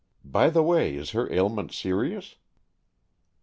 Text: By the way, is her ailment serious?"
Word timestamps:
By 0.25 0.49
the 0.49 0.63
way, 0.63 0.95
is 0.95 1.11
her 1.11 1.31
ailment 1.31 1.71
serious?" 1.71 2.37